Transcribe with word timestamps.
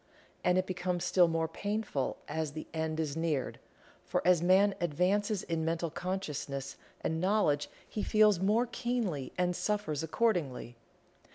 And 0.43 0.57
it 0.57 0.65
becomes 0.65 1.05
still 1.05 1.27
more 1.27 1.47
painful 1.47 2.17
as 2.27 2.53
the 2.53 2.65
end 2.73 2.99
is 2.99 3.15
neared, 3.15 3.59
for 4.03 4.25
as 4.25 4.41
man 4.41 4.73
advances 4.79 5.43
in 5.43 5.63
mental 5.63 5.91
consciousness 5.91 6.75
and 7.01 7.21
knowledge 7.21 7.69
he 7.87 8.01
feels 8.01 8.39
more 8.39 8.65
keenly 8.65 9.31
and 9.37 9.55
suffers 9.55 10.01
accordingly. 10.01 10.75